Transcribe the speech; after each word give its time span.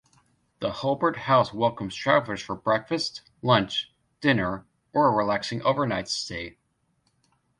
The 0.61 0.71
Hulbert 0.71 1.15
House 1.15 1.53
welcomes 1.53 1.93
travelers 1.93 2.41
for 2.41 2.55
breakfast, 2.55 3.21
lunch, 3.43 3.93
dinner 4.19 4.65
or 4.93 5.09
a 5.09 5.11
relaxing 5.11 5.61
overnight 5.61 6.07
stay. 6.07 6.57